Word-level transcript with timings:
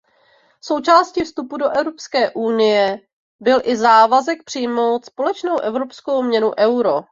Součástí 0.61 1.21
vstupu 1.23 1.57
do 1.57 1.69
Evropské 1.69 2.31
unie 2.31 2.99
byl 3.39 3.59
i 3.63 3.75
závazek 3.75 4.43
přijmout 4.43 5.05
společnou 5.05 5.59
evropskou 5.59 6.23
měnu 6.23 6.51
euro. 6.57 7.01